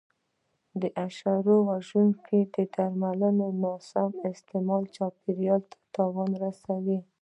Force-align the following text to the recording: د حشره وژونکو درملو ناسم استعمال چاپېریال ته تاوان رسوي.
د 0.81 0.83
حشره 1.05 1.57
وژونکو 1.69 2.35
درملو 2.73 3.29
ناسم 3.63 4.09
استعمال 4.31 4.83
چاپېریال 4.95 5.61
ته 5.71 5.77
تاوان 5.95 6.31
رسوي. 6.43 6.99